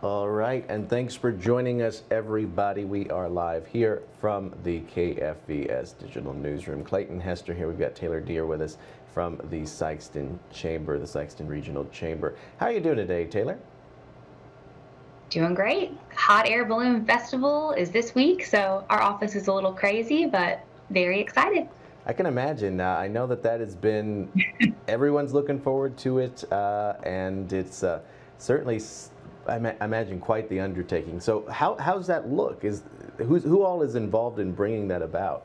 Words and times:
All 0.00 0.28
right, 0.28 0.64
and 0.68 0.88
thanks 0.88 1.16
for 1.16 1.32
joining 1.32 1.82
us, 1.82 2.04
everybody. 2.12 2.84
We 2.84 3.10
are 3.10 3.28
live 3.28 3.66
here 3.66 4.04
from 4.20 4.54
the 4.62 4.82
KFVS 4.82 5.98
Digital 5.98 6.32
Newsroom. 6.32 6.84
Clayton 6.84 7.18
Hester 7.18 7.52
here. 7.52 7.66
We've 7.66 7.80
got 7.80 7.96
Taylor 7.96 8.20
Deere 8.20 8.46
with 8.46 8.60
us 8.60 8.78
from 9.12 9.38
the 9.50 9.62
Sikeston 9.62 10.38
Chamber, 10.52 11.00
the 11.00 11.04
Sikeston 11.04 11.48
Regional 11.48 11.84
Chamber. 11.86 12.36
How 12.58 12.66
are 12.66 12.72
you 12.72 12.78
doing 12.78 12.94
today, 12.94 13.24
Taylor? 13.24 13.58
Doing 15.30 15.52
great. 15.52 15.98
Hot 16.14 16.48
Air 16.48 16.64
Balloon 16.64 17.04
Festival 17.04 17.72
is 17.72 17.90
this 17.90 18.14
week, 18.14 18.44
so 18.44 18.84
our 18.90 19.02
office 19.02 19.34
is 19.34 19.48
a 19.48 19.52
little 19.52 19.72
crazy, 19.72 20.26
but 20.26 20.60
very 20.90 21.18
excited. 21.18 21.66
I 22.06 22.12
can 22.12 22.26
imagine. 22.26 22.80
Uh, 22.80 22.84
I 22.84 23.08
know 23.08 23.26
that 23.26 23.42
that 23.42 23.58
has 23.58 23.74
been, 23.74 24.30
everyone's 24.86 25.34
looking 25.34 25.58
forward 25.58 25.98
to 25.98 26.18
it, 26.18 26.44
uh, 26.52 26.92
and 27.02 27.52
it's 27.52 27.82
uh, 27.82 27.98
certainly, 28.38 28.78
I, 29.48 29.58
ma- 29.58 29.72
imagine, 29.80 30.20
quite 30.20 30.48
the 30.48 30.60
undertaking. 30.60 31.20
So, 31.20 31.46
how, 31.46 31.76
how's 31.76 32.06
that 32.06 32.28
look? 32.28 32.64
Is 32.64 32.82
Who 33.18 33.62
all 33.62 33.82
is 33.82 33.94
involved 33.94 34.38
in 34.38 34.52
bringing 34.52 34.88
that 34.88 35.02
about? 35.02 35.44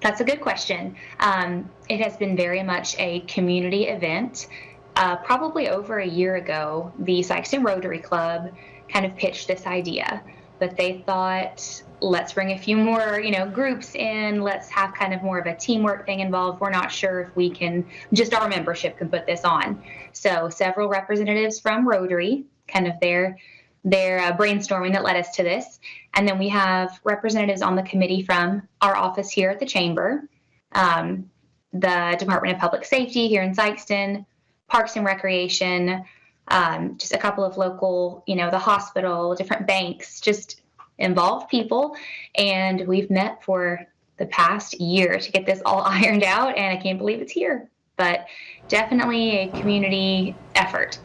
That's 0.00 0.20
a 0.20 0.24
good 0.24 0.40
question. 0.40 0.96
Um, 1.20 1.70
it 1.88 2.00
has 2.00 2.16
been 2.16 2.36
very 2.36 2.62
much 2.62 2.96
a 2.98 3.20
community 3.20 3.88
event. 3.88 4.48
Uh, 4.94 5.16
probably 5.16 5.68
over 5.68 5.98
a 5.98 6.06
year 6.06 6.36
ago, 6.36 6.92
the 6.98 7.20
Sikeston 7.20 7.64
Rotary 7.64 7.98
Club 7.98 8.52
kind 8.88 9.04
of 9.04 9.16
pitched 9.16 9.48
this 9.48 9.66
idea 9.66 10.22
that 10.58 10.76
they 10.76 11.02
thought 11.06 11.82
let's 12.00 12.34
bring 12.34 12.52
a 12.52 12.58
few 12.58 12.76
more 12.76 13.20
you 13.20 13.30
know 13.30 13.48
groups 13.48 13.94
in. 13.94 14.42
Let's 14.42 14.68
have 14.70 14.94
kind 14.94 15.14
of 15.14 15.22
more 15.22 15.38
of 15.38 15.46
a 15.46 15.54
teamwork 15.54 16.06
thing 16.06 16.20
involved. 16.20 16.60
We're 16.60 16.70
not 16.70 16.92
sure 16.92 17.20
if 17.20 17.36
we 17.36 17.50
can 17.50 17.84
just 18.12 18.34
our 18.34 18.48
membership 18.48 18.98
can 18.98 19.08
put 19.08 19.26
this 19.26 19.44
on. 19.44 19.82
So 20.12 20.48
several 20.48 20.88
representatives 20.88 21.60
from 21.60 21.88
rotary 21.88 22.44
kind 22.68 22.86
of 22.86 22.94
their 23.00 23.38
their 23.84 24.18
uh, 24.18 24.36
brainstorming 24.36 24.92
that 24.92 25.04
led 25.04 25.16
us 25.16 25.36
to 25.36 25.44
this. 25.44 25.78
And 26.14 26.26
then 26.26 26.38
we 26.38 26.48
have 26.48 26.98
representatives 27.04 27.62
on 27.62 27.76
the 27.76 27.84
committee 27.84 28.22
from 28.22 28.66
our 28.80 28.96
office 28.96 29.30
here 29.30 29.50
at 29.50 29.60
the 29.60 29.66
chamber 29.66 30.28
um, 30.72 31.30
the 31.72 32.16
department 32.18 32.54
of 32.54 32.60
public 32.60 32.84
safety 32.84 33.28
here 33.28 33.42
in 33.42 33.54
Sikeston 33.54 34.24
parks 34.68 34.96
and 34.96 35.04
recreation 35.04 36.04
um, 36.48 36.96
just 36.98 37.12
a 37.12 37.18
couple 37.18 37.44
of 37.44 37.56
local 37.56 38.22
you 38.26 38.36
know 38.36 38.50
the 38.50 38.58
hospital 38.58 39.34
different 39.34 39.66
banks 39.66 40.20
just 40.20 40.62
involve 40.98 41.48
people. 41.48 41.96
And 42.36 42.86
we've 42.86 43.10
met 43.10 43.42
for 43.42 43.86
the 44.16 44.26
past 44.26 44.80
year 44.80 45.18
to 45.18 45.32
get 45.32 45.46
this 45.46 45.60
all 45.64 45.82
ironed 45.86 46.24
out, 46.24 46.56
and 46.56 46.76
I 46.76 46.80
can't 46.80 46.98
believe 46.98 47.20
it's 47.20 47.32
here. 47.32 47.68
But 47.96 48.26
definitely 48.68 49.38
a 49.38 49.48
community 49.48 50.36
effort. 50.54 50.98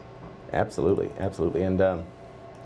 Absolutely, 0.52 1.10
absolutely, 1.18 1.62
and 1.62 1.80
um, 1.80 2.04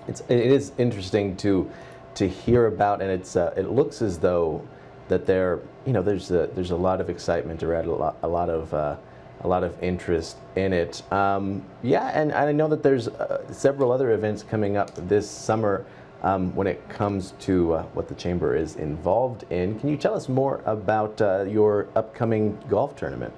it's 0.09 0.21
it 0.29 0.41
is 0.41 0.73
interesting 0.79 1.37
to 1.39 1.71
to 2.17 2.29
hear 2.29 2.67
about, 2.67 3.01
and 3.01 3.11
it's 3.11 3.37
uh, 3.37 3.55
it 3.57 3.71
looks 3.71 4.03
as 4.03 4.19
though 4.19 4.67
that 5.09 5.27
there 5.27 5.61
you 5.85 5.93
know 5.93 6.03
there's 6.03 6.33
a, 6.33 6.49
there's 6.55 6.73
a 6.73 6.77
lot 6.77 7.01
of 7.01 7.09
excitement 7.09 7.63
around 7.63 7.87
a 7.87 7.95
lot 7.95 8.17
a 8.23 8.29
lot 8.29 8.51
of 8.51 8.75
uh, 8.75 8.97
a 9.43 9.49
lot 9.49 9.63
of 9.63 9.81
interest 9.83 10.37
in 10.57 10.73
it. 10.73 11.03
Um, 11.13 11.63
yeah, 11.83 12.09
and 12.09 12.33
I 12.33 12.53
know 12.53 12.69
that 12.69 12.83
there's 12.83 13.09
uh, 13.09 13.53
several 13.53 13.93
other 13.93 14.13
events 14.13 14.43
coming 14.43 14.77
up 14.77 14.95
this 15.09 15.29
summer 15.29 15.85
um, 16.23 16.55
when 16.55 16.67
it 16.67 16.89
comes 16.89 17.35
to 17.41 17.75
uh, 17.75 17.83
what 17.95 18.09
the 18.09 18.15
Chamber 18.15 18.57
is 18.57 18.77
involved 18.77 19.45
in. 19.51 19.79
Can 19.79 19.91
you 19.91 19.97
tell 19.97 20.15
us 20.15 20.29
more 20.29 20.63
about 20.65 21.21
uh, 21.21 21.43
your 21.43 21.89
upcoming 21.95 22.59
golf 22.69 22.97
tournament? 22.97 23.33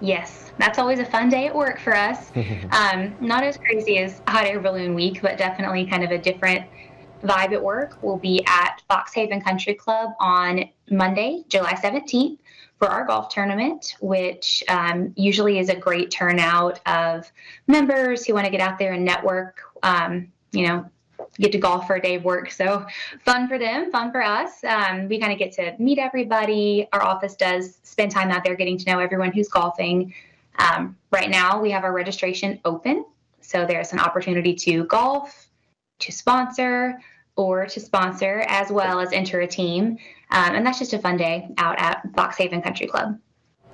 Yes, 0.00 0.50
that's 0.58 0.78
always 0.80 0.98
a 0.98 1.04
fun 1.04 1.28
day 1.28 1.46
at 1.46 1.54
work 1.54 1.78
for 1.78 1.94
us. 1.94 2.32
um, 2.72 3.14
not 3.20 3.44
as 3.44 3.56
crazy 3.56 3.98
as 3.98 4.20
Hot 4.26 4.44
Air 4.44 4.58
Balloon 4.58 4.94
Week, 4.94 5.22
but 5.22 5.38
definitely 5.38 5.86
kind 5.86 6.02
of 6.02 6.10
a 6.10 6.18
different 6.18 6.64
vibe 7.22 7.52
at 7.52 7.62
work. 7.62 7.98
We'll 8.02 8.16
be 8.16 8.44
at 8.46 8.82
Fox 8.88 9.12
Haven 9.14 9.40
Country 9.40 9.74
Club 9.74 10.10
on 10.20 10.68
Monday, 10.90 11.44
July 11.48 11.74
17th 11.74 12.38
for 12.78 12.88
our 12.88 13.04
golf 13.04 13.28
tournament, 13.28 13.96
which 14.00 14.64
um, 14.68 15.12
usually 15.16 15.58
is 15.58 15.68
a 15.68 15.76
great 15.76 16.10
turnout 16.10 16.80
of 16.86 17.30
members 17.68 18.26
who 18.26 18.34
want 18.34 18.44
to 18.44 18.50
get 18.50 18.60
out 18.60 18.78
there 18.78 18.92
and 18.92 19.04
network. 19.04 19.60
Um, 19.82 20.32
you 20.50 20.66
know, 20.66 20.84
get 21.38 21.52
to 21.52 21.58
golf 21.58 21.86
for 21.86 21.96
a 21.96 22.02
day 22.02 22.16
of 22.16 22.24
work. 22.24 22.50
So 22.50 22.84
fun 23.24 23.48
for 23.48 23.58
them, 23.58 23.90
fun 23.90 24.12
for 24.12 24.22
us. 24.22 24.62
Um, 24.64 25.08
we 25.08 25.18
kind 25.18 25.32
of 25.32 25.38
get 25.38 25.52
to 25.52 25.74
meet 25.78 25.98
everybody. 25.98 26.88
Our 26.92 27.02
office 27.02 27.34
does 27.34 27.78
spend 27.82 28.10
time 28.10 28.30
out 28.30 28.44
there 28.44 28.54
getting 28.54 28.76
to 28.78 28.90
know 28.90 28.98
everyone 28.98 29.32
who's 29.32 29.48
golfing. 29.48 30.12
Um, 30.58 30.96
right 31.10 31.30
now, 31.30 31.60
we 31.60 31.70
have 31.70 31.84
our 31.84 31.92
registration 31.92 32.60
open. 32.64 33.04
So 33.40 33.66
there's 33.66 33.92
an 33.92 33.98
opportunity 33.98 34.54
to 34.54 34.84
golf, 34.84 35.48
to 36.02 36.12
sponsor, 36.12 37.00
or 37.36 37.66
to 37.66 37.80
sponsor, 37.80 38.44
as 38.48 38.70
well 38.70 39.00
as 39.00 39.12
enter 39.12 39.40
a 39.40 39.46
team. 39.46 39.98
Um, 40.30 40.54
and 40.54 40.66
that's 40.66 40.78
just 40.78 40.92
a 40.92 40.98
fun 40.98 41.16
day 41.16 41.48
out 41.58 41.78
at 41.78 42.02
Fox 42.14 42.36
Haven 42.36 42.60
Country 42.60 42.86
Club. 42.86 43.18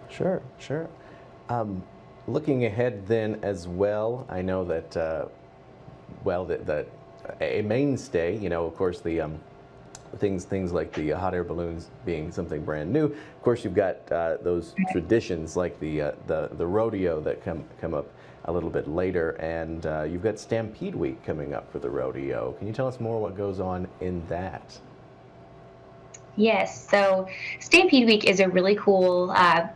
Sure, 0.09 0.43
sure. 0.59 0.89
Um, 1.49 1.83
looking 2.27 2.65
ahead 2.65 3.07
then 3.07 3.39
as 3.43 3.67
well, 3.67 4.27
I 4.29 4.43
know 4.43 4.65
that, 4.65 4.97
uh, 4.97 5.27
well, 6.25 6.45
that, 6.47 6.67
that 6.67 6.87
a 7.41 7.63
mainstay. 7.63 8.37
You 8.39 8.49
know, 8.49 8.65
of 8.65 8.77
course, 8.77 9.01
the 9.01 9.21
um, 9.21 9.41
things 10.17 10.45
things 10.45 10.73
like 10.73 10.93
the 10.93 11.11
hot 11.11 11.35
air 11.35 11.45
balloons 11.45 11.91
being 12.05 12.33
something 12.33 12.65
brand 12.65 12.93
new. 12.93 13.07
Of 13.07 13.43
course, 13.43 13.65
you've 13.65 13.75
got 13.75 14.11
uh, 14.11 14.39
those 14.43 14.75
traditions 14.93 15.57
like 15.57 15.79
the 15.81 16.03
uh, 16.03 16.13
the 16.27 16.51
the 16.53 16.67
rodeo 16.67 17.21
that 17.21 17.45
come 17.45 17.65
come 17.81 17.95
up 17.95 18.07
a 18.49 18.53
little 18.53 18.71
bit 18.71 18.89
later, 18.89 19.33
and 19.33 19.85
uh, 19.85 20.03
you've 20.03 20.23
got 20.23 20.39
Stampede 20.39 20.95
Week 20.95 21.23
coming 21.25 21.53
up 21.53 21.71
for 21.71 21.79
the 21.79 21.91
rodeo. 21.91 22.53
Can 22.53 22.67
you 22.67 22.73
tell 22.73 22.89
us 22.89 22.99
more 22.99 23.21
what 23.21 23.37
goes 23.37 23.61
on 23.61 23.87
in 24.01 24.27
that? 24.29 24.79
Yes, 26.37 26.89
so 26.89 27.29
Stampede 27.61 28.07
Week 28.07 28.25
is 28.25 28.41
a 28.41 28.49
really 28.49 28.75
cool 28.77 29.31
uh, 29.37 29.69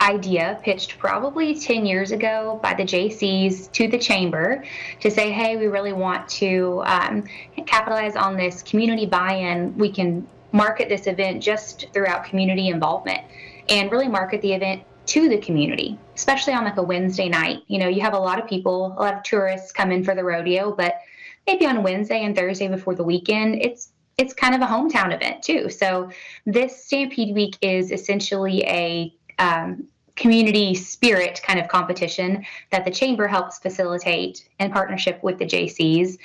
idea 0.00 0.60
pitched 0.62 0.98
probably 0.98 1.58
10 1.58 1.84
years 1.84 2.12
ago 2.12 2.60
by 2.62 2.74
the 2.74 2.84
Jaycees 2.84 3.70
to 3.72 3.88
the 3.88 3.98
chamber 3.98 4.64
to 5.00 5.10
say, 5.10 5.32
hey, 5.32 5.56
we 5.56 5.66
really 5.66 5.92
want 5.92 6.28
to 6.28 6.82
um, 6.86 7.24
capitalize 7.66 8.14
on 8.14 8.36
this 8.36 8.62
community 8.62 9.04
buy 9.04 9.34
in. 9.34 9.76
We 9.76 9.90
can 9.90 10.28
market 10.52 10.88
this 10.88 11.08
event 11.08 11.42
just 11.42 11.86
throughout 11.92 12.24
community 12.24 12.68
involvement 12.68 13.22
and 13.68 13.90
really 13.90 14.08
market 14.08 14.42
the 14.42 14.52
event 14.52 14.84
to 15.06 15.28
the 15.28 15.38
community, 15.38 15.98
especially 16.14 16.52
on 16.52 16.64
like 16.64 16.76
a 16.76 16.82
Wednesday 16.82 17.28
night. 17.28 17.62
You 17.68 17.78
know, 17.78 17.88
you 17.88 18.00
have 18.02 18.14
a 18.14 18.18
lot 18.18 18.38
of 18.38 18.48
people, 18.48 18.94
a 18.98 19.00
lot 19.00 19.14
of 19.14 19.22
tourists 19.22 19.72
come 19.72 19.90
in 19.92 20.04
for 20.04 20.14
the 20.14 20.24
rodeo, 20.24 20.74
but 20.74 21.00
maybe 21.46 21.66
on 21.66 21.82
Wednesday 21.82 22.24
and 22.24 22.36
Thursday 22.36 22.68
before 22.68 22.94
the 22.94 23.04
weekend, 23.04 23.56
it's 23.62 23.92
it's 24.18 24.34
kind 24.34 24.54
of 24.54 24.60
a 24.60 24.66
hometown 24.66 25.12
event 25.14 25.42
too. 25.42 25.70
So 25.70 26.10
this 26.44 26.84
Stampede 26.84 27.34
Week 27.34 27.56
is 27.62 27.90
essentially 27.90 28.62
a 28.64 29.14
um, 29.38 29.88
community 30.16 30.74
spirit 30.74 31.40
kind 31.42 31.58
of 31.58 31.68
competition 31.68 32.44
that 32.70 32.84
the 32.84 32.90
chamber 32.90 33.26
helps 33.26 33.58
facilitate 33.58 34.48
in 34.60 34.70
partnership 34.70 35.22
with 35.22 35.38
the 35.38 35.46
Jaycees. 35.46 36.18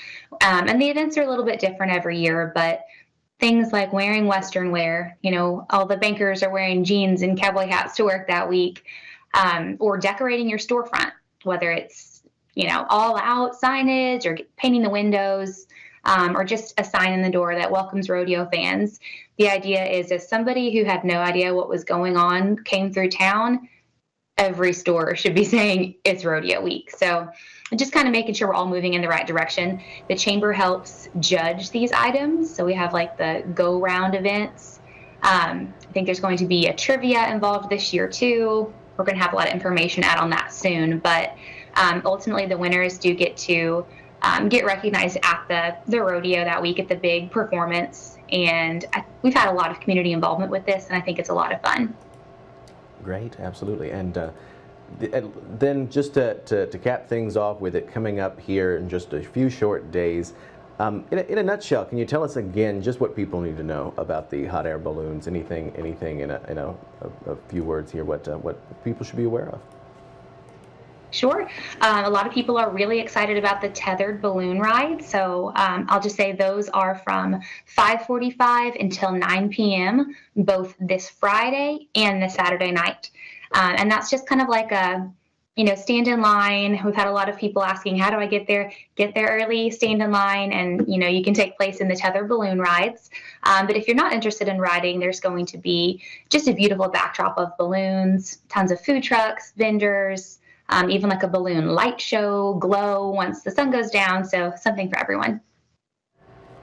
Um, 0.43 0.67
and 0.67 0.81
the 0.81 0.89
events 0.89 1.17
are 1.17 1.23
a 1.23 1.29
little 1.29 1.45
bit 1.45 1.59
different 1.59 1.93
every 1.93 2.19
year, 2.19 2.51
but 2.53 2.81
things 3.39 3.71
like 3.71 3.93
wearing 3.93 4.27
Western 4.27 4.71
wear, 4.71 5.17
you 5.21 5.31
know, 5.31 5.65
all 5.69 5.85
the 5.85 5.97
bankers 5.97 6.43
are 6.43 6.49
wearing 6.49 6.83
jeans 6.83 7.21
and 7.21 7.39
cowboy 7.39 7.67
hats 7.67 7.95
to 7.95 8.03
work 8.03 8.27
that 8.27 8.49
week, 8.49 8.83
um, 9.37 9.77
or 9.79 9.97
decorating 9.97 10.49
your 10.49 10.59
storefront, 10.59 11.11
whether 11.43 11.71
it's, 11.71 12.23
you 12.55 12.67
know, 12.67 12.85
all 12.89 13.17
out 13.17 13.59
signage 13.61 14.25
or 14.25 14.37
painting 14.57 14.83
the 14.83 14.89
windows. 14.89 15.67
Um, 16.05 16.37
or 16.37 16.45
just 16.45 16.73
a 16.79 16.85
sign 16.85 17.11
in 17.11 17.21
the 17.21 17.29
door 17.29 17.53
that 17.53 17.69
welcomes 17.69 18.07
rodeo 18.07 18.47
fans. 18.49 19.01
The 19.37 19.49
idea 19.49 19.83
is 19.83 20.09
if 20.09 20.21
somebody 20.21 20.71
who 20.71 20.85
had 20.85 21.03
no 21.03 21.19
idea 21.19 21.53
what 21.53 21.67
was 21.67 21.83
going 21.83 22.15
on 22.15 22.63
came 22.63 22.93
through 22.93 23.09
town, 23.09 23.67
every 24.37 24.71
store 24.71 25.15
should 25.15 25.35
be 25.35 25.43
saying 25.55 25.95
it's 26.03 26.23
rodeo 26.23 26.61
week. 26.61 26.91
So 26.91 27.27
just 27.75 27.91
kind 27.91 28.07
of 28.07 28.13
making 28.13 28.35
sure 28.35 28.47
we're 28.47 28.53
all 28.53 28.67
moving 28.67 28.93
in 28.93 29.01
the 29.01 29.07
right 29.07 29.27
direction. 29.27 29.81
The 30.07 30.15
chamber 30.15 30.53
helps 30.53 31.09
judge 31.19 31.71
these 31.71 31.91
items. 31.91 32.53
So 32.53 32.63
we 32.63 32.73
have 32.75 32.93
like 32.93 33.17
the 33.17 33.43
go 33.53 33.79
round 33.79 34.15
events. 34.15 34.79
Um, 35.23 35.73
I 35.81 35.91
think 35.91 36.05
there's 36.05 36.19
going 36.19 36.37
to 36.37 36.45
be 36.45 36.67
a 36.67 36.73
trivia 36.73 37.29
involved 37.29 37.69
this 37.69 37.93
year 37.93 38.07
too. 38.07 38.73
We're 38.97 39.05
going 39.05 39.17
to 39.17 39.23
have 39.23 39.33
a 39.33 39.35
lot 39.35 39.47
of 39.47 39.53
information 39.53 40.03
out 40.03 40.19
on 40.19 40.29
that 40.31 40.53
soon. 40.53 40.99
But 40.99 41.35
um, 41.75 42.01
ultimately, 42.05 42.45
the 42.45 42.57
winners 42.57 42.97
do 42.97 43.13
get 43.13 43.37
to 43.37 43.85
um, 44.21 44.49
get 44.49 44.65
recognized 44.65 45.17
at 45.23 45.45
the, 45.47 45.91
the 45.91 46.01
rodeo 46.01 46.43
that 46.43 46.61
week 46.61 46.79
at 46.79 46.87
the 46.87 46.95
big 46.95 47.31
performance. 47.31 48.17
And 48.31 48.85
I, 48.93 49.05
we've 49.21 49.33
had 49.33 49.49
a 49.49 49.53
lot 49.53 49.71
of 49.71 49.79
community 49.79 50.11
involvement 50.11 50.51
with 50.51 50.65
this, 50.65 50.87
and 50.87 50.95
I 50.95 51.01
think 51.01 51.19
it's 51.19 51.29
a 51.29 51.33
lot 51.33 51.53
of 51.53 51.61
fun. 51.61 51.95
Great, 53.03 53.39
absolutely. 53.39 53.91
And 53.91 54.17
uh, 54.17 54.31
then 54.99 55.89
just 55.89 56.13
to, 56.15 56.35
to, 56.45 56.65
to, 56.67 56.77
cap 56.77 57.07
things 57.07 57.37
off 57.37 57.59
with 57.59 57.75
it 57.75 57.91
coming 57.91 58.19
up 58.19 58.39
here 58.39 58.77
in 58.77 58.89
just 58.89 59.13
a 59.13 59.21
few 59.21 59.49
short 59.49 59.91
days, 59.91 60.33
um, 60.79 61.05
in, 61.11 61.19
a, 61.19 61.21
in, 61.23 61.37
a, 61.39 61.43
nutshell, 61.43 61.85
can 61.85 61.97
you 61.97 62.05
tell 62.05 62.23
us 62.23 62.35
again 62.35 62.81
just 62.81 62.99
what 62.99 63.15
people 63.15 63.41
need 63.41 63.57
to 63.57 63.63
know 63.63 63.93
about 63.97 64.29
the 64.29 64.45
hot 64.45 64.65
air 64.67 64.77
balloons? 64.77 65.27
Anything, 65.27 65.73
anything 65.75 66.19
in 66.19 66.31
a, 66.31 66.41
in 66.47 66.57
a, 66.57 66.67
a, 66.67 67.31
a 67.31 67.35
few 67.47 67.63
words 67.63 67.91
here, 67.91 68.03
what, 68.03 68.27
uh, 68.27 68.37
what 68.37 68.83
people 68.83 69.05
should 69.05 69.17
be 69.17 69.23
aware 69.23 69.49
of? 69.49 69.61
Sure. 71.11 71.49
Um, 71.81 72.05
a 72.05 72.09
lot 72.09 72.27
of 72.27 72.33
people 72.33 72.57
are 72.57 72.69
really 72.69 72.99
excited 72.99 73.37
about 73.37 73.61
the 73.61 73.69
tethered 73.69 74.21
balloon 74.21 74.59
ride. 74.59 75.03
So 75.03 75.51
um, 75.55 75.85
I'll 75.89 76.01
just 76.01 76.15
say 76.15 76.33
those 76.33 76.69
are 76.69 76.95
from 76.95 77.41
5:45 77.75 78.79
until 78.79 79.11
9 79.13 79.49
p.m. 79.49 80.15
both 80.35 80.75
this 80.79 81.09
Friday 81.09 81.87
and 81.95 82.21
this 82.21 82.35
Saturday 82.35 82.71
night. 82.71 83.09
Uh, 83.53 83.75
and 83.77 83.89
that's 83.89 84.09
just 84.09 84.27
kind 84.27 84.41
of 84.41 84.49
like 84.49 84.71
a 84.71 85.09
you 85.57 85.63
know, 85.63 85.73
stand 85.73 86.07
in 86.07 86.21
line. 86.21 86.79
We've 86.85 86.95
had 86.95 87.07
a 87.07 87.11
lot 87.11 87.27
of 87.27 87.37
people 87.37 87.63
asking, 87.63 87.97
how 87.97 88.11
do 88.11 88.17
I 88.17 88.27
get 88.27 88.45
there? 88.45 88.71
Get 88.95 89.15
there 89.15 89.27
early, 89.27 89.71
stand 89.71 90.03
in 90.03 90.11
line, 90.11 90.53
and 90.53 90.87
you 90.87 90.99
know, 90.99 91.07
you 91.07 91.23
can 91.23 91.33
take 91.33 91.57
place 91.57 91.77
in 91.77 91.87
the 91.87 91.95
tether 91.95 92.25
balloon 92.25 92.59
rides. 92.59 93.09
Um, 93.43 93.65
but 93.65 93.75
if 93.75 93.87
you're 93.87 93.95
not 93.95 94.13
interested 94.13 94.47
in 94.47 94.59
riding, 94.59 94.99
there's 94.99 95.19
going 95.19 95.47
to 95.47 95.57
be 95.57 96.03
just 96.29 96.47
a 96.47 96.53
beautiful 96.53 96.87
backdrop 96.87 97.39
of 97.39 97.57
balloons, 97.57 98.37
tons 98.49 98.71
of 98.71 98.79
food 98.79 99.01
trucks, 99.01 99.53
vendors, 99.57 100.37
um, 100.69 100.91
even 100.91 101.09
like 101.09 101.23
a 101.23 101.27
balloon 101.27 101.69
light 101.69 101.99
show, 101.99 102.53
glow 102.55 103.09
once 103.09 103.41
the 103.41 103.49
sun 103.49 103.71
goes 103.71 103.89
down. 103.89 104.25
So 104.25 104.53
something 104.61 104.89
for 104.89 104.99
everyone. 104.99 105.41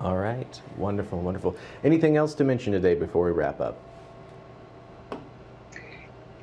All 0.00 0.16
right, 0.16 0.60
wonderful, 0.76 1.20
wonderful. 1.20 1.56
Anything 1.82 2.16
else 2.16 2.32
to 2.34 2.44
mention 2.44 2.72
today 2.72 2.94
before 2.94 3.24
we 3.24 3.32
wrap 3.32 3.60
up? 3.60 3.76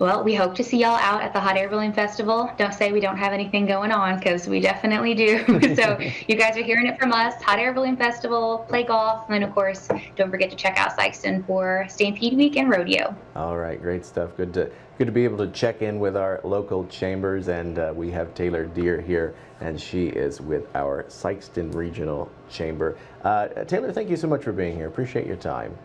Well, 0.01 0.23
we 0.23 0.33
hope 0.33 0.55
to 0.55 0.63
see 0.63 0.79
y'all 0.79 0.97
out 0.97 1.21
at 1.21 1.31
the 1.31 1.39
Hot 1.39 1.57
Air 1.57 1.69
Balloon 1.69 1.93
Festival. 1.93 2.51
Don't 2.57 2.73
say 2.73 2.91
we 2.91 2.99
don't 2.99 3.17
have 3.17 3.33
anything 3.33 3.67
going 3.67 3.91
on 3.91 4.17
because 4.17 4.47
we 4.47 4.59
definitely 4.59 5.13
do. 5.13 5.45
so 5.75 5.99
you 6.27 6.35
guys 6.35 6.57
are 6.57 6.63
hearing 6.63 6.87
it 6.87 6.99
from 6.99 7.13
us. 7.13 7.39
Hot 7.43 7.59
Air 7.59 7.71
Balloon 7.71 7.95
Festival, 7.95 8.65
play 8.67 8.81
golf, 8.81 9.25
and 9.27 9.35
then 9.35 9.43
of 9.43 9.53
course, 9.53 9.89
don't 10.15 10.31
forget 10.31 10.49
to 10.49 10.55
check 10.55 10.79
out 10.79 10.97
Sikeston 10.97 11.45
for 11.45 11.85
Stampede 11.87 12.35
Week 12.35 12.57
and 12.57 12.67
Rodeo. 12.67 13.15
All 13.35 13.59
right, 13.59 13.79
great 13.79 14.03
stuff. 14.03 14.35
Good 14.37 14.55
to 14.55 14.71
good 14.97 15.05
to 15.05 15.11
be 15.11 15.23
able 15.23 15.37
to 15.37 15.51
check 15.51 15.83
in 15.83 15.99
with 15.99 16.17
our 16.17 16.41
local 16.43 16.87
chambers, 16.87 17.47
and 17.47 17.77
uh, 17.77 17.93
we 17.95 18.09
have 18.09 18.33
Taylor 18.33 18.65
Deere 18.65 19.01
here, 19.01 19.35
and 19.59 19.79
she 19.79 20.07
is 20.07 20.41
with 20.41 20.65
our 20.75 21.03
Sikeston 21.09 21.75
Regional 21.75 22.27
Chamber. 22.49 22.97
Uh, 23.23 23.49
Taylor, 23.65 23.91
thank 23.91 24.09
you 24.09 24.17
so 24.17 24.27
much 24.27 24.43
for 24.43 24.51
being 24.51 24.75
here. 24.75 24.87
Appreciate 24.87 25.27
your 25.27 25.35
time. 25.35 25.77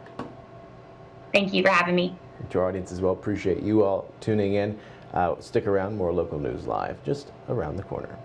Thank 1.35 1.53
you 1.53 1.63
for 1.63 1.69
having 1.69 1.95
me 1.95 2.17
to 2.51 2.59
our 2.59 2.69
audience 2.69 2.93
as 2.93 3.01
well. 3.01 3.13
Appreciate 3.13 3.63
you 3.63 3.83
all 3.83 4.13
tuning 4.21 4.55
in. 4.55 4.79
Uh, 5.13 5.35
stick 5.41 5.67
around, 5.67 5.97
more 5.97 6.13
local 6.13 6.39
news 6.39 6.67
live 6.67 7.03
just 7.05 7.33
around 7.49 7.77
the 7.77 7.83
corner. 7.83 8.17